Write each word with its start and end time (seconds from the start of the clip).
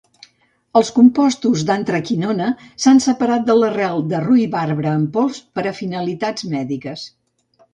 Els 0.79 0.87
compostos 0.95 1.65
d'antraquinona 1.67 2.47
s'han 2.85 3.01
separat 3.07 3.45
de 3.51 3.57
l'arrel 3.59 4.01
de 4.15 4.23
ruibarbre 4.27 4.95
en 5.01 5.07
pols 5.19 5.41
per 5.59 5.67
a 5.69 5.75
finalitats 5.83 6.49
mèdiques. 6.57 7.07